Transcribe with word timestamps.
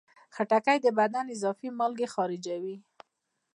خټکی 0.35 0.77
د 0.81 0.87
بدن 0.99 1.25
اضافي 1.35 1.69
مالګې 1.77 2.07
خارجوي. 2.13 2.75